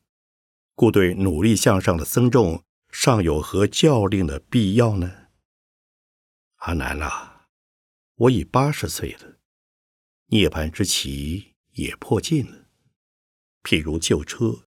[0.74, 5.28] 故对努力向上的僧众尚有何教令的必要呢？
[6.56, 7.48] 阿难啊，
[8.16, 9.38] 我已八十岁了，
[10.26, 11.48] 涅槃之期。
[11.74, 12.66] 也破尽了。
[13.62, 14.66] 譬如旧车，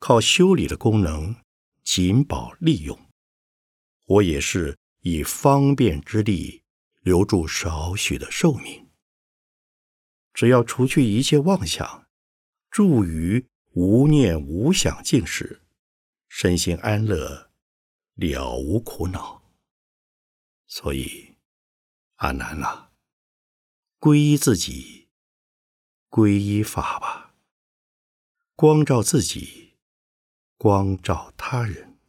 [0.00, 1.36] 靠修理的功能
[1.84, 2.98] 仅保利用，
[4.06, 6.64] 我也是以方便之力
[7.02, 8.90] 留住少许的寿命。
[10.34, 12.08] 只要除去一切妄想，
[12.70, 15.62] 住于无念无想境时，
[16.28, 17.50] 身心安乐，
[18.14, 19.42] 了无苦恼。
[20.66, 21.34] 所以，
[22.16, 22.92] 阿难啊，
[23.98, 25.08] 皈依自己。
[26.08, 27.36] 皈依法吧，
[28.56, 29.76] 光照自己，
[30.56, 32.00] 光照他人。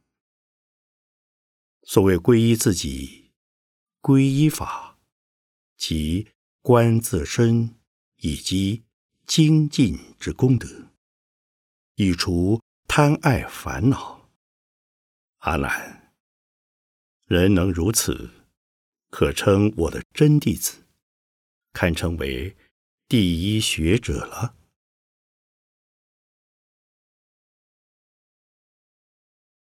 [1.83, 3.31] 所谓皈依自己，
[4.01, 4.97] 皈依法，
[5.77, 6.29] 即
[6.61, 7.79] 观自身
[8.15, 8.85] 以及
[9.33, 10.67] 精进之功德，
[11.95, 14.29] 以除贪爱烦恼。
[15.37, 16.13] 阿难，
[17.27, 18.29] 人能如此，
[19.09, 20.83] 可称我的真弟子，
[21.71, 22.57] 堪称为。
[23.07, 24.57] 第一学者了。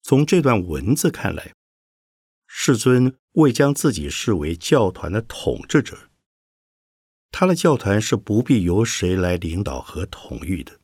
[0.01, 1.53] 从这段文字看来，
[2.47, 6.08] 世尊未将自己视为教团的统治者。
[7.31, 10.79] 他的教团是不必由谁来领导和统御的。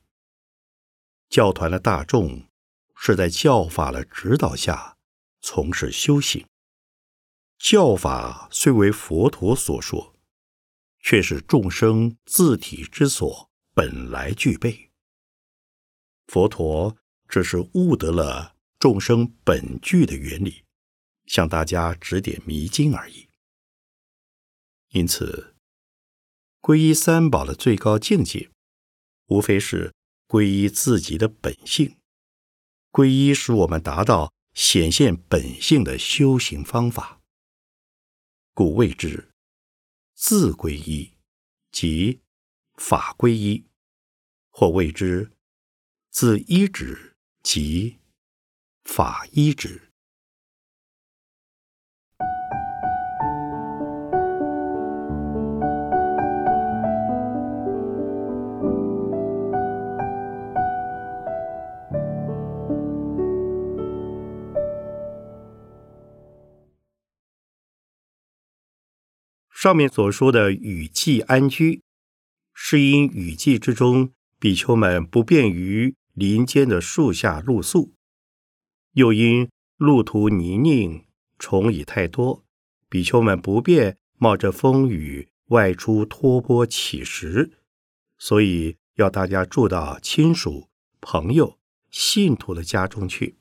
[1.30, 2.48] 教团的大众
[2.96, 4.98] 是在教法的指导下
[5.41, 6.46] 从事修行。
[7.58, 10.16] 教法虽为佛陀所说。
[11.08, 14.89] 却是众生自体之所本来具备。
[16.26, 20.64] 佛陀只是悟得了众生本具的原理，
[21.28, 23.30] 向大家指点迷津而已。
[24.93, 25.55] 因此，
[26.66, 28.49] 皈依三宝的最高境界，
[29.28, 29.93] 无非是
[30.28, 31.95] 皈依自己的本性。
[32.91, 37.22] 皈依使我们达到显现本性的修行方法，
[38.55, 39.30] 故谓之。
[40.16, 41.11] 自皈依，
[41.72, 42.22] 即
[42.78, 43.68] 法皈依，
[44.49, 45.32] 或谓之
[46.09, 47.99] 自依止，即
[48.86, 49.91] 法依止。
[69.56, 71.82] 上面所说的雨季安居，
[72.53, 77.93] 是因雨季之中比丘们不便于林间的树下露宿，
[78.91, 81.06] 又因路途泥泞，
[81.39, 82.43] 虫蚁太多，
[82.89, 87.53] 比丘们不便冒着风雨外出托钵乞食，
[88.18, 90.68] 所以要大家住到亲属、
[90.99, 91.58] 朋友、
[91.89, 93.38] 信徒的家中去，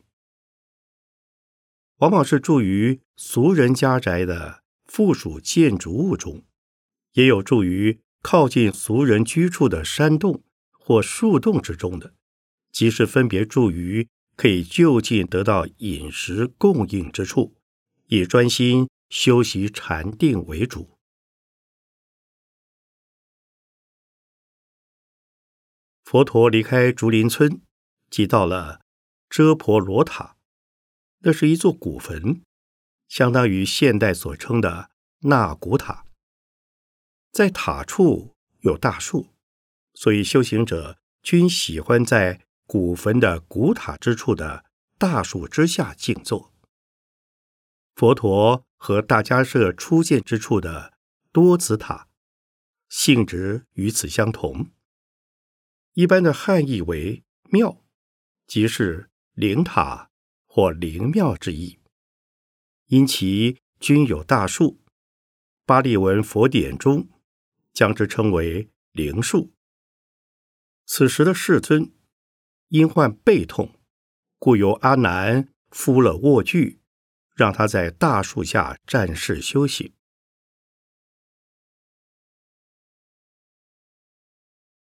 [1.96, 4.62] 往往是住于俗人家宅的。
[4.94, 6.44] 附属建筑物中，
[7.14, 12.14] 也有住于靠近俗人居处的山洞或树洞之中的，
[12.70, 17.56] 即是分别住于可以就近得到饮食供应之处，
[18.06, 20.96] 以专心修习禅定为主。
[26.04, 27.60] 佛陀离开竹林村，
[28.08, 28.80] 即到了
[29.28, 30.36] 遮婆罗塔，
[31.22, 32.40] 那是一座古坟。
[33.08, 34.90] 相当于现代所称的
[35.20, 36.04] 纳古塔，
[37.30, 39.28] 在塔处有大树，
[39.94, 44.64] 所以修行者均喜欢在古坟的古塔之处的
[44.98, 46.52] 大树之下静坐。
[47.94, 50.94] 佛陀和大迦舍初见之处的
[51.30, 52.08] 多子塔
[52.88, 54.70] 性质与此相同，
[55.92, 57.84] 一般的汉译为庙，
[58.46, 60.10] 即是灵塔
[60.46, 61.78] 或灵庙之意。
[62.86, 64.80] 因其均有大树，
[65.64, 67.08] 巴利文佛典中
[67.72, 69.52] 将之称为灵树。
[70.86, 71.92] 此时的世尊
[72.68, 73.80] 因患背痛，
[74.38, 76.80] 故由阿难敷了卧具，
[77.34, 79.94] 让他在大树下暂时休息。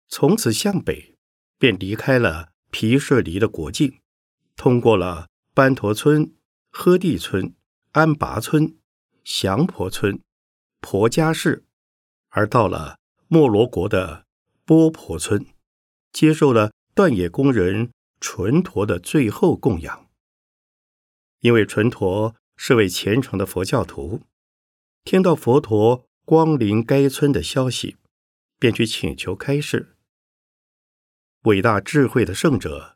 [0.08, 1.18] 从此向北，
[1.58, 4.00] 便离开了毗舍离的国境，
[4.56, 6.36] 通过了班陀村、
[6.72, 7.56] 诃地村、
[8.00, 8.78] 安拔村、
[9.26, 10.22] 祥婆村、
[10.80, 11.66] 婆家市，
[12.30, 12.98] 而到了
[13.28, 14.26] 莫罗国的
[14.64, 15.46] 波婆村，
[16.14, 17.92] 接受了断野工人
[18.22, 20.08] 纯陀的最后供养。
[21.42, 24.22] 因为纯陀是位虔诚的佛教徒，
[25.04, 27.98] 听到佛陀光临该村的消息，
[28.58, 29.98] 便去请求开示。
[31.42, 32.96] 伟大智慧的圣者，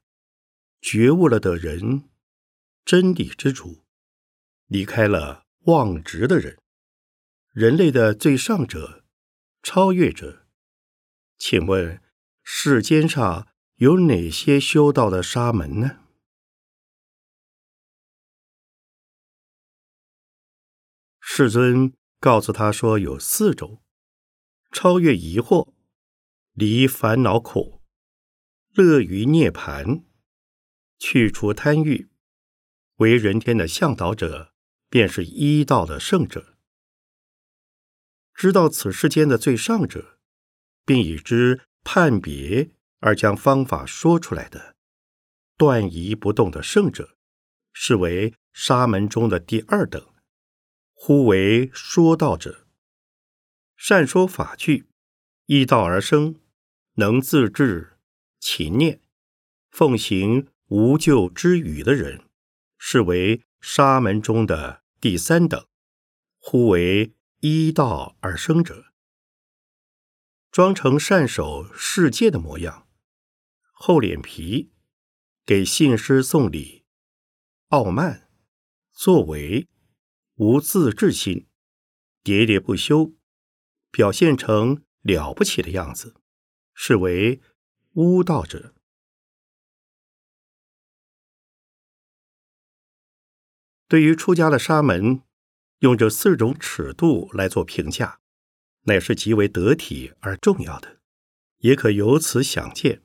[0.80, 2.10] 觉悟了的人，
[2.86, 3.83] 真理之主，
[4.68, 6.58] 离开了妄执的人，
[7.52, 9.04] 人类的最上者，
[9.62, 10.48] 超越者。
[11.38, 12.02] 请问
[12.42, 16.00] 世间上有哪些修道的沙门呢？
[21.20, 23.82] 世尊告诉他说，有四种：
[24.72, 25.74] 超越疑惑，
[26.54, 27.82] 离烦恼苦。
[28.72, 30.06] 乐于涅盘，
[30.98, 32.10] 去除贪欲，
[32.96, 34.53] 为人天的向导者，
[34.94, 36.56] 便是医道的圣者。
[38.36, 40.20] 知道此世间的最上者，
[40.86, 42.70] 并以之判别
[43.00, 44.76] 而将方法说出来的，
[45.58, 47.18] 断疑不动的圣者，
[47.74, 50.14] 是为沙门中的第二等，
[50.94, 52.68] 呼为说道者。
[53.76, 54.86] 善说法句，
[55.48, 56.40] 依道而生，
[56.98, 57.98] 能自治。
[58.40, 59.02] 勤念、
[59.72, 62.26] 奉行无咎之语的人，
[62.78, 65.68] 是为沙门中的第三等，
[66.38, 68.94] 呼为依道而生者。
[70.50, 72.88] 装成善守世界的模样，
[73.74, 74.72] 厚脸皮，
[75.46, 76.86] 给信师送礼，
[77.68, 78.30] 傲慢，
[78.94, 79.68] 作为
[80.36, 81.50] 无自制心，
[82.24, 83.14] 喋喋不休，
[83.92, 86.16] 表现成了不起的样子，
[86.74, 87.42] 是为。
[87.96, 88.74] 悟道者，
[93.94, 95.22] 对于出家的沙门，
[95.82, 98.20] 用这四种尺度来做评价，
[98.86, 100.98] 乃是极为得体而重要的。
[101.60, 103.04] 也可由此想见，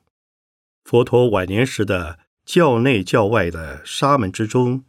[0.83, 4.83] 佛陀晚年时的教内教外的沙门之中，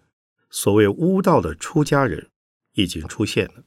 [0.49, 2.31] 所谓悟道的出家人
[2.73, 3.65] 已经出现了。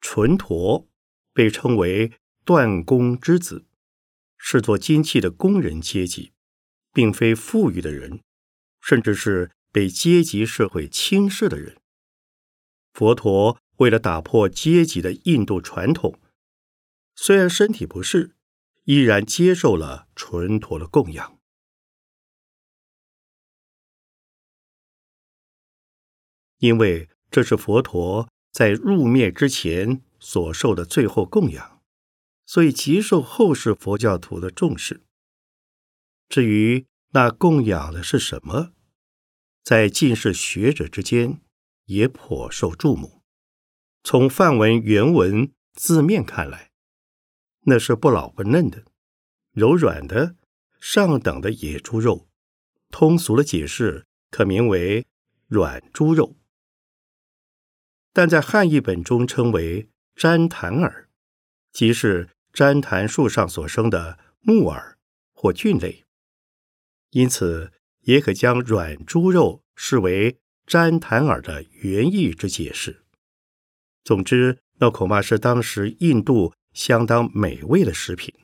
[0.00, 0.88] 纯陀。
[1.32, 2.12] 被称为
[2.44, 3.66] 断工之子，
[4.38, 6.32] 是做金器的工人阶级，
[6.92, 8.20] 并非富裕的人，
[8.80, 11.76] 甚至是被阶级社会轻视的人。
[12.92, 16.20] 佛陀为了打破阶级的印度传统，
[17.14, 18.36] 虽然身体不适，
[18.84, 21.38] 依然接受了纯陀的供养，
[26.58, 30.02] 因为这是佛陀在入灭之前。
[30.24, 31.82] 所受的最后供养，
[32.46, 35.02] 所以极受后世佛教徒的重视。
[36.32, 38.72] 至于那供养的是什么，
[39.62, 41.42] 在近世学者之间
[41.84, 43.22] 也颇受注目。
[44.02, 46.70] 从梵文原文字面看来，
[47.66, 48.86] 那是不老不嫩的、
[49.52, 50.36] 柔软的
[50.80, 52.30] 上等的野猪肉。
[52.90, 55.06] 通俗的解释，可名为
[55.48, 56.38] 软猪肉，
[58.14, 59.90] 但在汉译本中称为。
[60.14, 61.10] 旃檀耳，
[61.72, 64.98] 即是旃檀树上所生的木耳
[65.32, 66.01] 或菌类，
[67.12, 73.06] 因此也可将软猪肉视为旃檀耳的原意之解释。
[74.04, 78.34] 总之，那恐怕是当时印度相当美味的食品。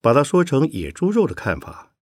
[0.00, 1.94] 把它说成野猪肉的看法，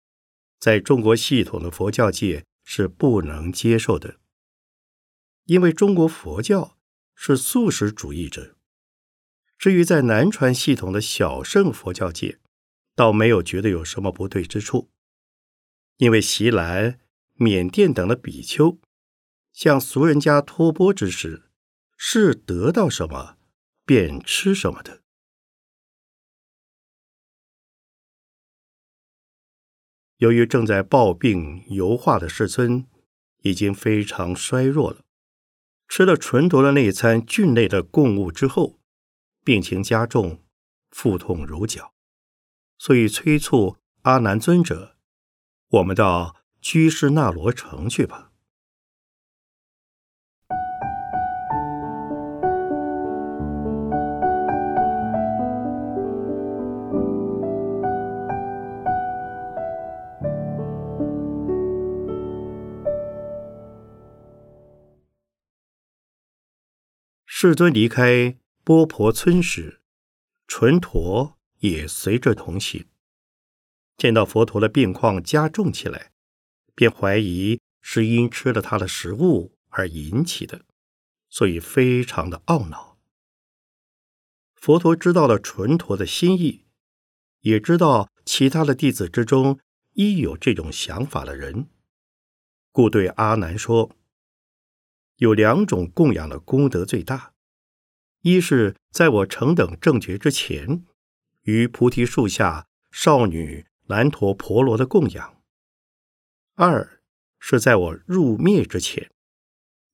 [0.59, 4.19] 在中国系统的佛教界是不能接受的，
[5.45, 6.75] 因为中国佛教。
[7.21, 8.55] 是素食主义者。
[9.59, 12.39] 至于在南传系统的小乘佛教界，
[12.95, 14.89] 倒没有觉得有什么不对之处，
[15.99, 16.99] 因为锡兰、
[17.35, 18.81] 缅甸等的比丘
[19.53, 21.51] 向俗人家托钵之时，
[21.97, 23.37] 是得到什么
[23.85, 25.03] 便吃什么的。
[30.17, 32.87] 由于正在抱病油化的世尊
[33.43, 35.05] 已经非常衰弱了。
[35.89, 38.79] 吃了纯夺的那餐菌类的供物之后，
[39.43, 40.45] 病情加重，
[40.91, 41.95] 腹痛如绞，
[42.77, 44.97] 所以催促阿难尊者
[45.71, 48.33] ：“我们到居士那罗城去吧。
[67.27, 69.81] 世尊离开波婆村时，
[70.49, 72.87] 纯陀也随着同行。
[73.99, 76.13] 见到佛陀的病况加重起来，
[76.75, 80.63] 便怀疑是因吃了他的食物而引起的，
[81.29, 82.97] 所以非常的懊恼。
[84.55, 86.65] 佛陀知道了纯陀的心意，
[87.41, 89.59] 也知道其他的弟子之中
[89.95, 91.69] 亦有这种想法的人，
[92.71, 93.91] 故对阿难说。
[95.17, 97.33] 有两种供养的功德最大，
[98.23, 100.85] 一是在我成等正觉之前，
[101.43, 105.37] 于菩提树下少女兰陀婆罗的供养；
[106.57, 107.01] 二
[107.39, 109.11] 是在我入灭之前，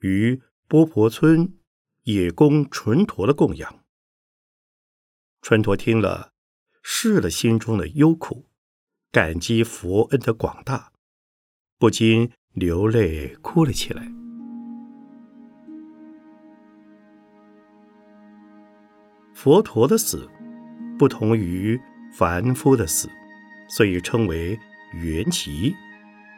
[0.00, 1.56] 于波婆村
[2.02, 3.84] 野公纯陀的供养。
[5.42, 6.32] 纯陀听了，
[6.82, 8.46] 释了心中的忧苦，
[9.12, 10.92] 感激佛恩的广大，
[11.78, 14.12] 不禁流泪哭了起来。
[19.32, 20.28] 佛陀的死
[20.98, 21.80] 不同于
[22.12, 23.08] 凡夫的死，
[23.74, 24.56] 所以称为
[24.92, 25.74] 缘寂，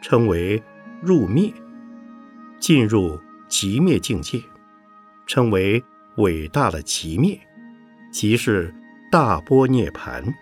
[0.01, 0.59] 称为
[1.03, 1.53] 入灭，
[2.59, 4.41] 进入极灭境界，
[5.27, 5.83] 称为
[6.15, 7.39] 伟大的极灭，
[8.11, 8.73] 即是
[9.11, 10.33] 大波涅盘。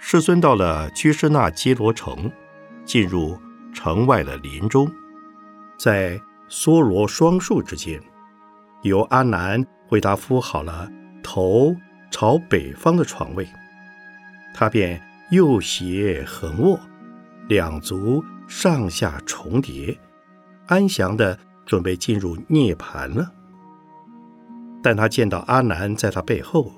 [0.00, 2.28] 世尊到了居士那基罗城，
[2.84, 3.38] 进入
[3.72, 4.90] 城外的林中，
[5.78, 8.02] 在梭罗双树之间，
[8.82, 10.90] 由阿难为他敷好了。
[11.22, 11.76] 头
[12.10, 13.48] 朝北方的床位，
[14.52, 15.00] 他便
[15.32, 16.78] 右胁横卧，
[17.48, 19.98] 两足上下重叠，
[20.66, 23.32] 安详的准备进入涅槃了。
[24.82, 26.70] 但他见到阿难在他背后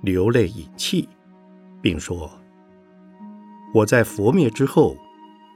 [0.00, 1.08] 流泪饮泣，
[1.80, 2.28] 并说
[3.72, 4.96] ：“我在佛灭之后，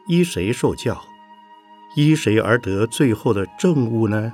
[0.06, 0.96] 依谁受教？
[1.96, 4.32] 依谁而得最后的正悟呢？”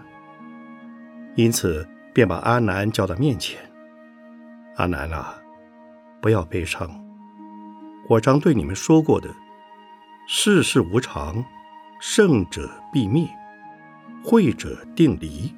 [1.36, 3.58] 因此，便把阿难叫到面前。
[4.76, 5.36] 阿难啊，
[6.20, 7.02] 不要悲伤。
[8.08, 9.28] 我常对你们说过的，
[10.26, 11.44] 世事无常，
[12.00, 13.26] 胜者必灭，
[14.22, 15.54] 会者定离。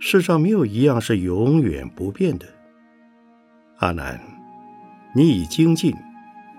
[0.00, 2.46] 世上没有一样是永远不变的。
[3.78, 4.18] 阿难，
[5.14, 5.94] 你已精进，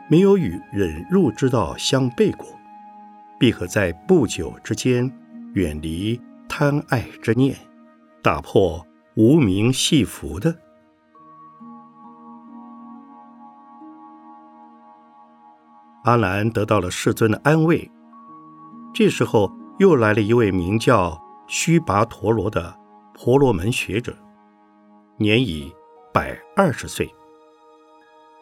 [0.10, 2.48] 没有与忍辱之道相背过，
[3.40, 5.12] 必可在不久之间
[5.54, 7.56] 远离贪爱之念，
[8.22, 10.56] 打破无名系缚的。
[16.08, 17.92] 阿难得到了世尊的安慰。
[18.94, 22.74] 这时候，又来了一位名叫须跋陀罗的
[23.14, 24.16] 婆罗门学者，
[25.18, 25.70] 年已
[26.14, 27.14] 百二十岁。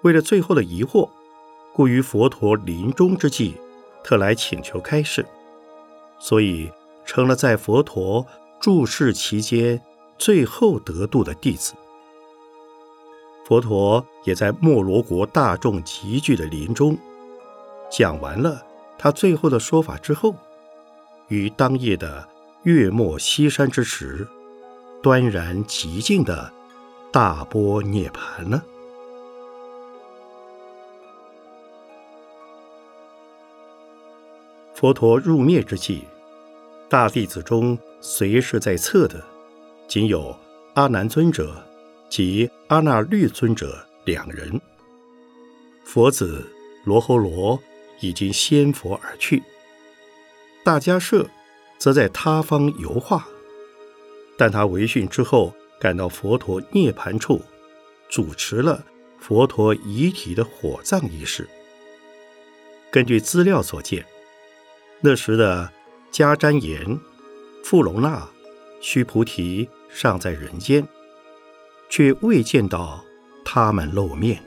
[0.03, 1.09] 为了最后的疑惑，
[1.73, 3.55] 故于佛陀临终之际，
[4.03, 5.25] 特来请求开示，
[6.19, 6.71] 所以
[7.03, 8.23] 成了在佛陀
[8.61, 9.81] 住世期间
[10.19, 11.73] 最后得度的弟子。
[13.43, 16.95] 佛陀也在摩罗国大众集聚的临终。
[17.89, 18.61] 讲完了
[18.97, 20.35] 他最后的说法之后，
[21.27, 22.27] 于当夜的
[22.63, 24.27] 月末西山之时，
[25.01, 26.51] 端然极静的
[27.11, 28.63] 大波涅盘了。
[34.73, 36.03] 佛陀入灭之际，
[36.89, 39.23] 大弟子中随侍在侧的，
[39.87, 40.35] 仅有
[40.73, 41.63] 阿难尊者
[42.09, 44.59] 及阿那律尊者两人。
[45.85, 46.45] 佛子
[46.83, 47.57] 罗侯罗。
[47.99, 49.43] 已经先佛而去，
[50.63, 51.29] 大迦舍
[51.77, 53.27] 则在他方游化。
[54.37, 57.41] 但他闻讯之后，赶到佛陀涅盘处，
[58.09, 58.83] 主持了
[59.19, 61.47] 佛陀遗体的火葬仪式。
[62.91, 64.05] 根据资料所见，
[65.01, 65.71] 那时的
[66.11, 66.99] 迦旃延、
[67.63, 68.27] 富隆那、
[68.81, 70.87] 须菩提尚在人间，
[71.89, 73.03] 却未见到
[73.43, 74.41] 他们露面。